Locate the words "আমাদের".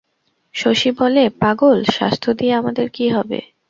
2.53-2.87